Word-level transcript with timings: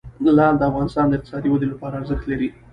لعل 0.37 0.55
د 0.57 0.63
افغانستان 0.69 1.05
د 1.07 1.13
اقتصادي 1.17 1.49
ودې 1.49 1.67
لپاره 1.69 1.97
ارزښت 1.99 2.25
لري. 2.31 2.49